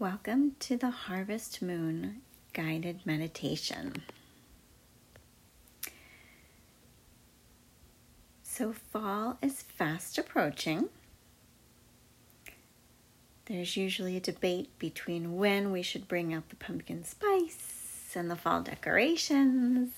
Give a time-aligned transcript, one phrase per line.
[0.00, 2.22] Welcome to the Harvest Moon
[2.54, 3.96] guided meditation.
[8.42, 10.88] So, fall is fast approaching.
[13.44, 18.36] There's usually a debate between when we should bring out the pumpkin spice and the
[18.36, 19.92] fall decorations.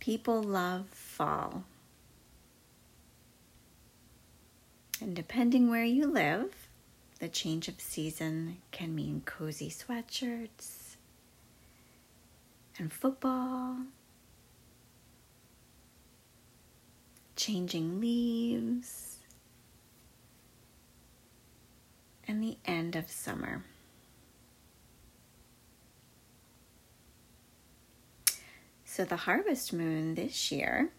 [0.00, 1.62] People love fall.
[5.00, 6.52] And depending where you live,
[7.20, 10.96] the change of season can mean cozy sweatshirts
[12.78, 13.76] and football,
[17.36, 19.18] changing leaves,
[22.26, 23.64] and the end of summer.
[28.86, 30.90] So, the harvest moon this year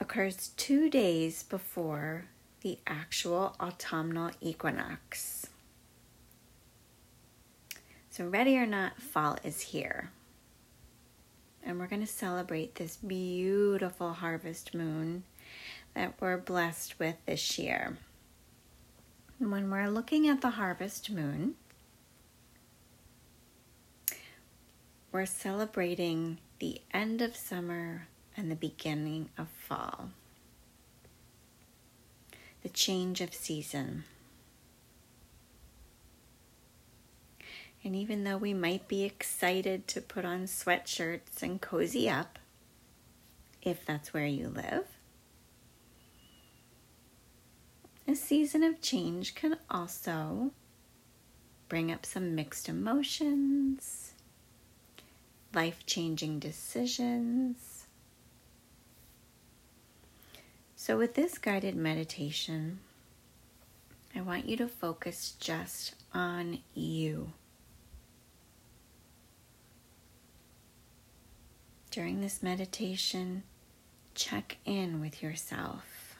[0.00, 2.26] occurs two days before
[2.68, 5.46] the actual autumnal equinox.
[8.10, 10.10] So, ready or not, fall is here.
[11.64, 15.22] And we're going to celebrate this beautiful harvest moon
[15.94, 17.96] that we're blessed with this year.
[19.40, 21.54] And when we're looking at the harvest moon,
[25.10, 30.10] we're celebrating the end of summer and the beginning of fall
[32.62, 34.04] the change of season.
[37.84, 42.38] And even though we might be excited to put on sweatshirts and cozy up,
[43.62, 44.86] if that's where you live,
[48.06, 50.50] a season of change can also
[51.68, 54.14] bring up some mixed emotions,
[55.54, 57.77] life changing decisions
[60.88, 62.78] So, with this guided meditation,
[64.16, 67.34] I want you to focus just on you.
[71.90, 73.42] During this meditation,
[74.14, 76.16] check in with yourself.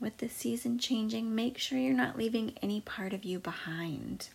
[0.00, 4.30] With the season changing, make sure you're not leaving any part of you behind.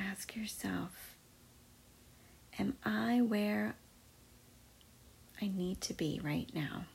[0.00, 1.07] Ask yourself
[2.58, 3.76] Am I where
[5.40, 6.86] I need to be right now?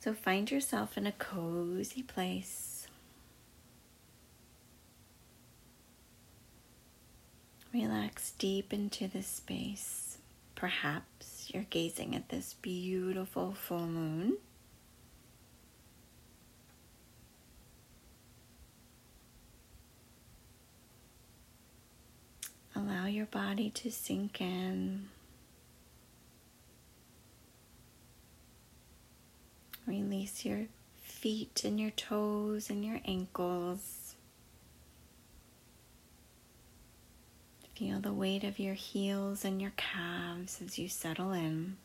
[0.00, 2.88] So find yourself in a cozy place.
[7.72, 10.18] Relax deep into the space.
[10.56, 14.38] Perhaps you're gazing at this beautiful full moon.
[23.02, 25.08] Allow your body to sink in.
[29.88, 30.66] Release your
[31.02, 34.14] feet and your toes and your ankles.
[37.74, 41.78] Feel the weight of your heels and your calves as you settle in.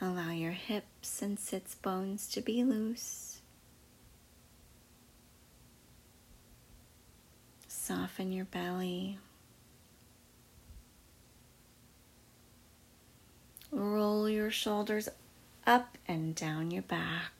[0.00, 3.39] Allow your hips and sits bones to be loose.
[7.90, 9.18] Soften your belly.
[13.72, 15.08] Roll your shoulders
[15.66, 17.32] up and down your back.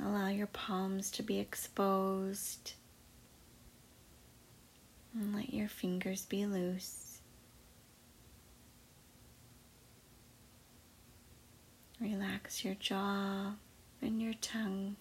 [0.00, 2.72] Allow your palms to be exposed.
[5.14, 7.20] And let your fingers be loose.
[12.00, 13.52] Relax your jaw
[14.02, 14.96] and your tongue.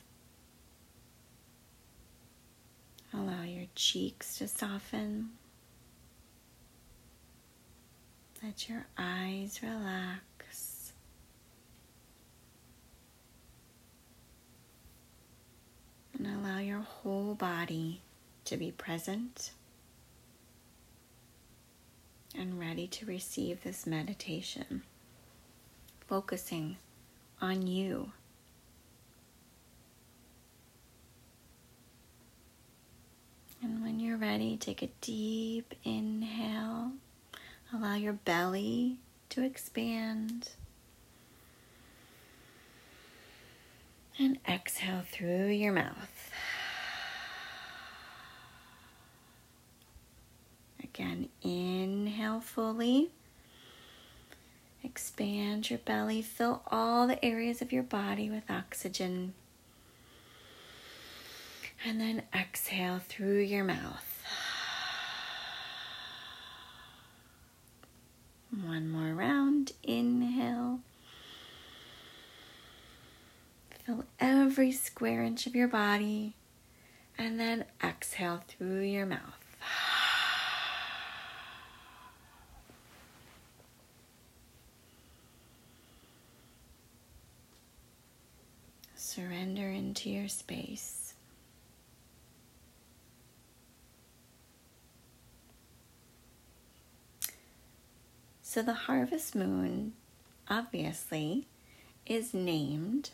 [3.15, 5.29] Allow your cheeks to soften.
[8.41, 10.93] Let your eyes relax.
[16.17, 18.01] And allow your whole body
[18.45, 19.51] to be present
[22.35, 24.81] and ready to receive this meditation,
[26.07, 26.77] focusing
[27.39, 28.11] on you
[33.63, 36.93] And when you're ready, take a deep inhale.
[37.73, 40.51] Allow your belly to expand.
[44.17, 46.31] And exhale through your mouth.
[50.81, 53.09] Again, inhale fully.
[54.85, 56.21] Expand your belly.
[56.21, 59.33] Fill all the areas of your body with oxygen.
[61.85, 64.12] And then exhale through your mouth.
[68.61, 69.71] One more round.
[69.81, 70.79] Inhale.
[73.83, 76.35] Fill every square inch of your body.
[77.17, 79.19] And then exhale through your mouth.
[88.95, 91.02] Surrender into your space.
[98.53, 99.93] So, the harvest moon
[100.47, 101.47] obviously
[102.05, 103.09] is named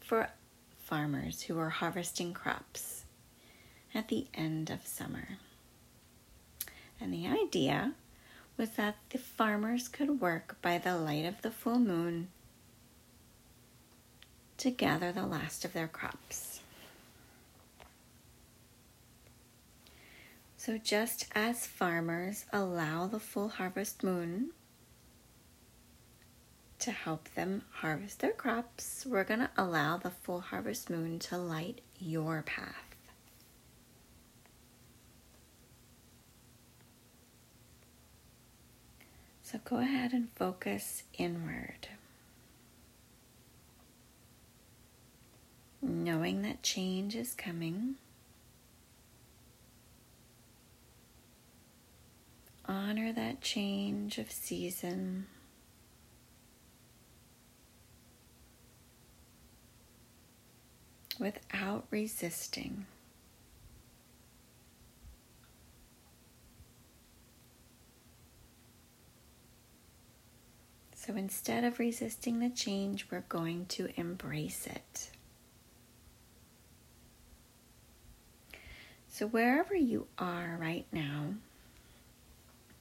[0.00, 0.30] for
[0.82, 3.04] farmers who are harvesting crops
[3.94, 5.36] at the end of summer.
[6.98, 7.92] And the idea
[8.56, 12.28] was that the farmers could work by the light of the full moon
[14.56, 16.57] to gather the last of their crops.
[20.60, 24.50] So, just as farmers allow the full harvest moon
[26.80, 31.38] to help them harvest their crops, we're going to allow the full harvest moon to
[31.38, 32.96] light your path.
[39.44, 41.86] So, go ahead and focus inward.
[45.80, 47.94] Knowing that change is coming.
[52.68, 55.26] Honor that change of season.
[61.18, 62.86] Without resisting.
[70.94, 75.10] So instead of resisting the change, we're going to embrace it.
[79.10, 81.34] So, wherever you are right now,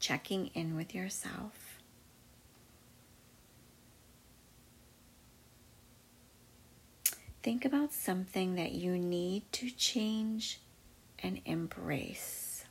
[0.08, 1.82] checking in with yourself.
[7.44, 10.62] Think about something that you need to change
[11.22, 12.64] and embrace.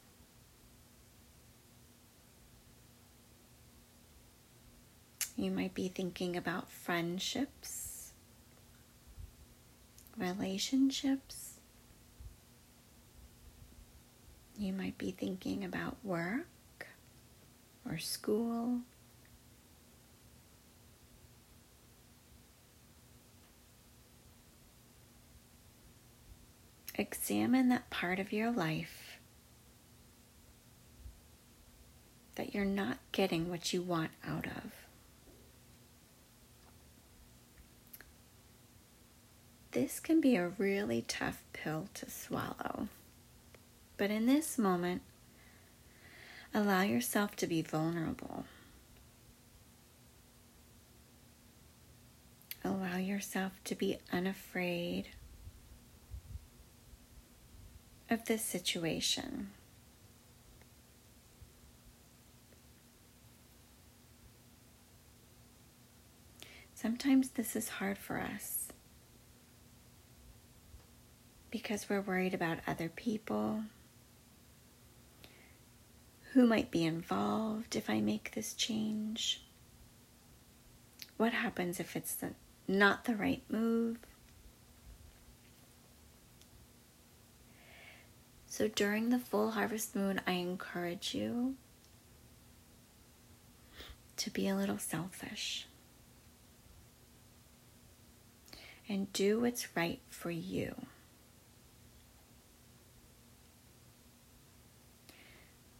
[5.36, 8.12] You might be thinking about friendships,
[10.16, 11.60] relationships.
[14.58, 16.46] You might be thinking about work
[17.88, 18.80] or school.
[26.94, 29.18] Examine that part of your life
[32.36, 34.72] that you're not getting what you want out of.
[39.72, 42.88] This can be a really tough pill to swallow.
[43.98, 45.02] But in this moment,
[46.56, 48.46] Allow yourself to be vulnerable.
[52.64, 55.08] Allow yourself to be unafraid
[58.08, 59.50] of this situation.
[66.74, 68.68] Sometimes this is hard for us
[71.50, 73.64] because we're worried about other people
[76.32, 79.42] who might be involved if I make this change?
[81.16, 82.32] What happens if it's the,
[82.68, 83.98] not the right move?
[88.46, 91.56] So during the full harvest moon, I encourage you
[94.16, 95.66] to be a little selfish
[98.88, 100.74] and do what's right for you.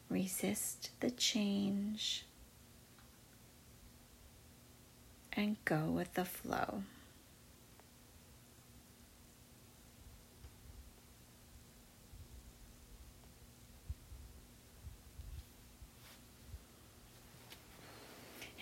[0.09, 2.25] Resist the change,
[5.33, 6.83] and go with the flow.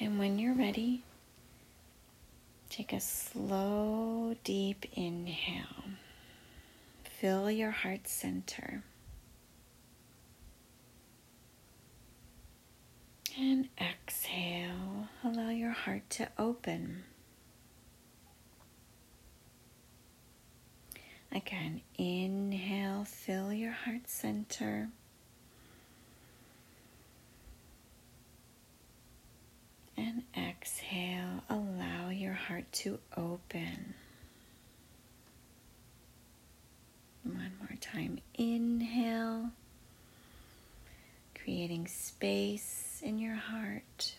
[0.00, 1.02] And when you're ready,
[2.68, 5.84] take a slow, deep inhale.
[7.04, 8.82] Fill your heart center.
[13.36, 17.02] And exhale, allow your heart to open.
[21.32, 24.88] Again, inhale, fill your heart center.
[29.96, 33.94] And exhale, allow your heart to open.
[37.24, 39.50] One more time, inhale,
[41.44, 44.14] creating space in your heart.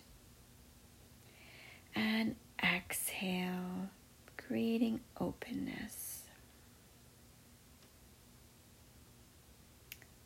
[1.95, 3.89] And exhale,
[4.37, 6.23] creating openness.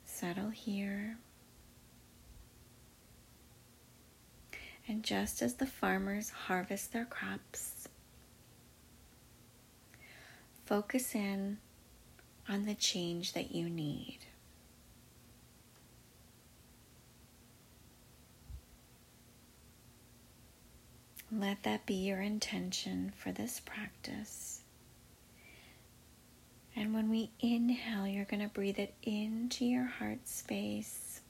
[0.03, 1.17] Settle here.
[4.85, 7.87] And just as the farmers harvest their crops,
[10.65, 11.59] focus in
[12.49, 14.19] on the change that you need.
[21.31, 24.61] Let that be your intention for this practice.
[26.75, 31.21] And when we inhale, you're going to breathe it into your heart space.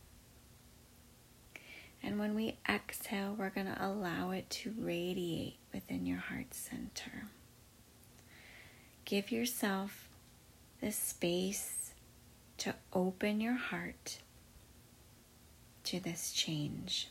[2.01, 7.25] And when we exhale, we're going to allow it to radiate within your heart center.
[9.03, 10.07] Give yourself
[10.81, 11.93] the space
[12.59, 14.19] to open your heart
[15.85, 17.09] to this change.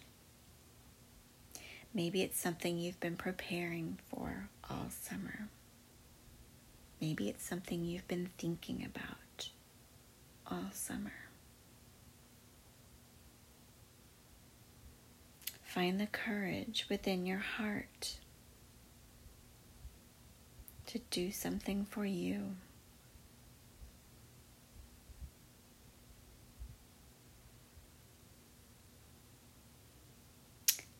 [1.95, 5.49] Maybe it's something you've been preparing for all summer.
[7.01, 9.51] Maybe it's something you've been thinking about
[10.47, 11.13] all summer.
[15.63, 18.17] Find the courage within your heart
[20.87, 22.57] to do something for you.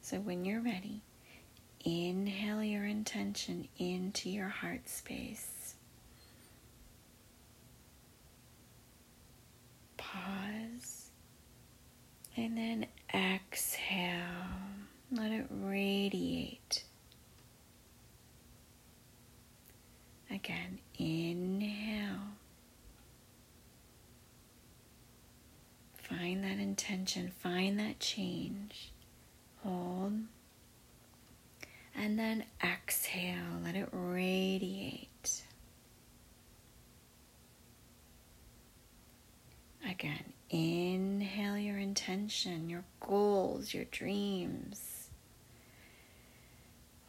[0.09, 1.03] So when you're ready,
[1.85, 5.75] inhale your intention into your heart space.
[9.99, 11.11] Pause.
[12.39, 14.15] And then exhale.
[15.13, 16.85] Let it radiate.
[20.31, 22.33] Again, inhale.
[25.99, 28.93] Find that intention, find that change.
[29.65, 30.13] Hold.
[31.97, 35.43] And then exhale, let it radiate.
[39.89, 42.85] Again, inhale your intention, your
[43.75, 45.11] your dreams.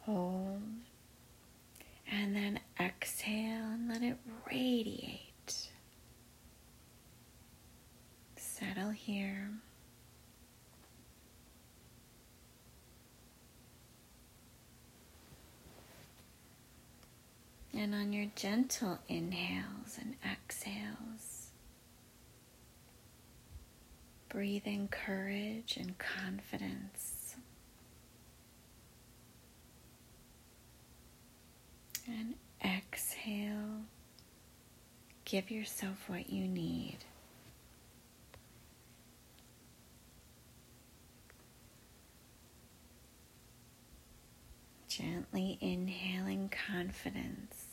[0.00, 0.62] Hold.
[2.12, 4.16] And then exhale and let it
[4.50, 5.70] radiate.
[8.36, 9.50] Settle here.
[17.72, 21.39] And on your gentle inhales and exhales,
[24.30, 27.34] breathe in courage and confidence.
[32.06, 32.34] And
[32.64, 33.82] exhale,
[35.24, 36.98] give yourself what you need.
[44.88, 47.70] Gently inhaling confidence.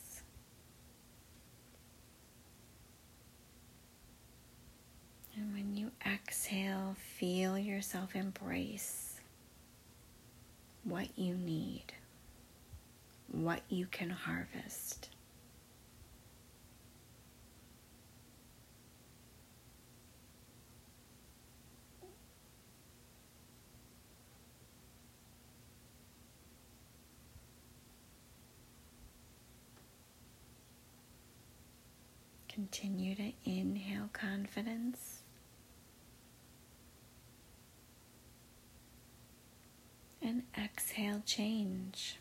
[5.38, 9.20] And when you exhale, feel yourself embrace
[10.84, 11.82] what you need,
[13.32, 15.08] what you can harvest.
[32.48, 35.18] Continue to inhale confidence.
[40.20, 40.42] And
[40.78, 42.18] exhale change.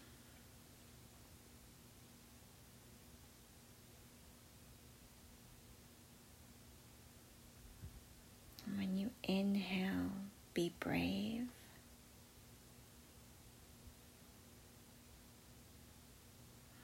[8.75, 10.09] When you inhale,
[10.55, 11.45] be brave.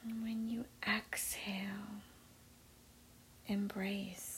[0.04, 1.58] And when you exhale,
[3.48, 4.33] embrace.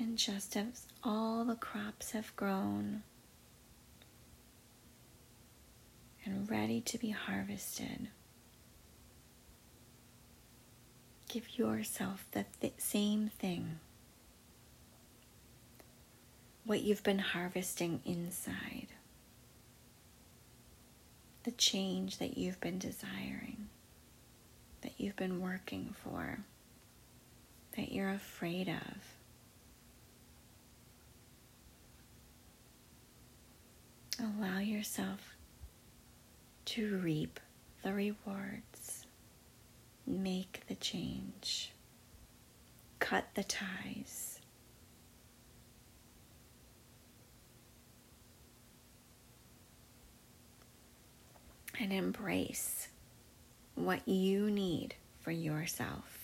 [0.00, 3.02] And just as all the crops have grown
[6.24, 8.08] and ready to be harvested,
[11.28, 13.78] give yourself the th- same thing.
[16.64, 18.88] What you've been harvesting inside,
[21.44, 23.68] the change that you've been desiring,
[24.80, 26.38] that you've been working for,
[27.76, 29.19] that you're afraid of.
[34.20, 35.34] Allow yourself
[36.66, 37.40] to reap
[37.82, 39.06] the rewards,
[40.06, 41.72] make the change,
[42.98, 44.40] cut the ties.
[51.80, 52.88] And embrace
[53.74, 56.19] what you need for yourself.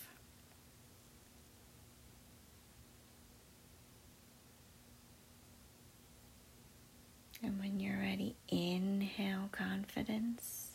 [7.43, 10.71] And when you're ready, inhale confidence.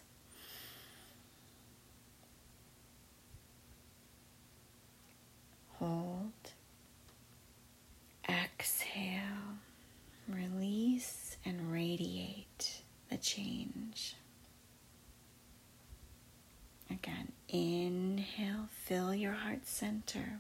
[5.79, 6.31] Hold.
[8.29, 9.57] Exhale.
[10.27, 14.15] Release and radiate the change.
[16.89, 20.39] Again, inhale, fill your heart center.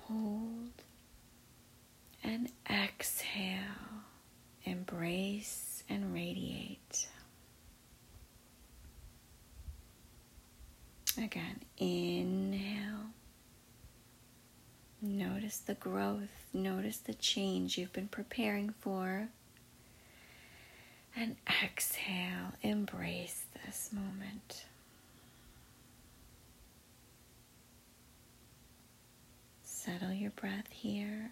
[0.00, 0.70] Hold
[2.22, 4.02] and exhale,
[4.64, 7.08] embrace and radiate.
[11.18, 13.06] Again, inhale.
[15.00, 19.28] Notice the growth, notice the change you've been preparing for.
[21.16, 24.66] And exhale, embrace this moment.
[29.62, 31.30] Settle your breath here.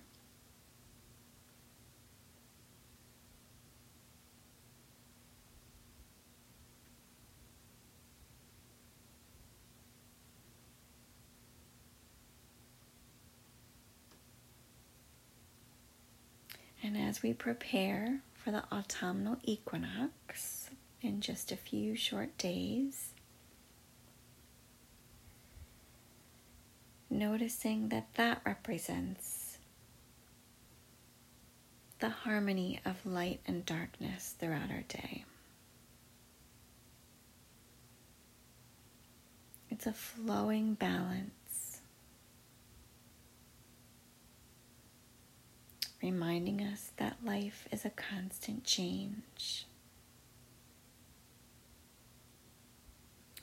[16.85, 20.69] And as we prepare for the autumnal equinox
[21.01, 23.15] in just a few short days,
[27.09, 29.57] noticing that that represents
[32.01, 35.25] the harmony of light and darkness throughout our day.
[39.71, 41.33] It's a flowing balance
[46.05, 49.65] reminding us that life is a constant change.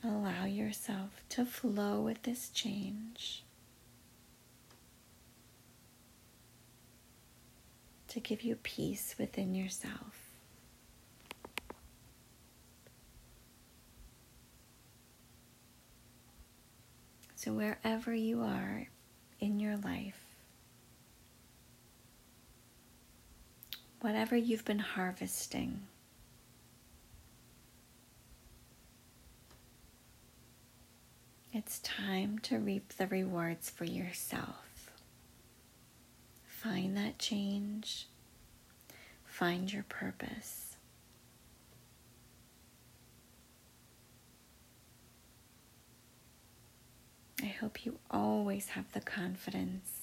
[0.04, 3.42] Allow yourself to flow with this change,
[8.06, 10.30] to give you peace within yourself.
[17.34, 18.86] So, wherever you are
[19.40, 20.21] in your life,
[24.02, 25.80] whatever you've been harvesting.
[31.52, 34.90] It's time to reap the rewards for yourself.
[36.44, 38.08] Find that change.
[39.24, 40.76] Find your purpose.
[47.40, 50.01] I hope you always have the confidence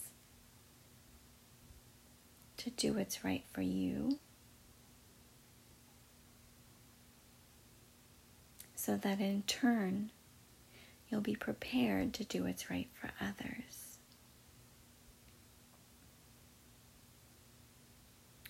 [2.59, 4.19] to do what's right for you
[8.75, 10.11] so that in turn
[11.09, 13.97] you'll be prepared to do what's right for others.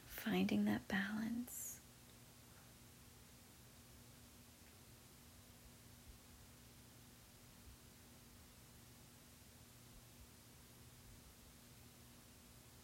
[0.08, 1.59] Finding that balance.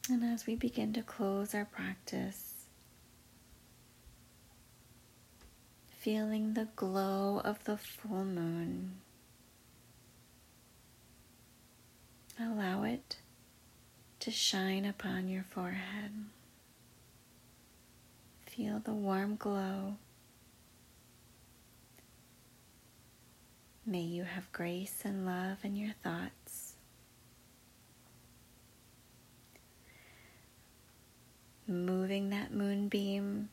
[0.09, 2.65] And as we begin to close our practice,
[5.97, 8.97] feeling the glow of the full moon,
[12.39, 13.17] allow it
[14.19, 16.11] to shine upon your forehead.
[18.45, 19.95] Feel the warm glow.
[23.85, 26.64] May you have grace and love in your thoughts.
[31.67, 33.49] Moving that moonbeam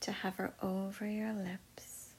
[0.00, 2.10] to hover over your lips.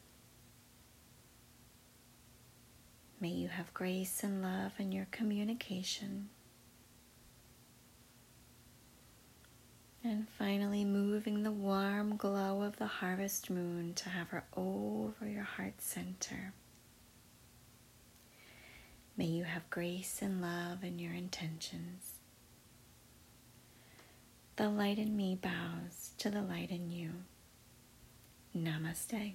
[3.20, 6.30] May you have grace and love in your communication.
[10.04, 15.76] And finally, moving the warm glow of the harvest moon to hover over your heart
[15.82, 16.54] center.
[19.16, 22.20] May you have grace and love in your intentions.
[24.56, 27.12] The light in me bows to the light in you.
[28.56, 29.34] Namaste.